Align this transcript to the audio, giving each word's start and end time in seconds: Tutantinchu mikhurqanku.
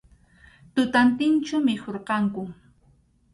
Tutantinchu 0.73 1.55
mikhurqanku. 1.67 2.43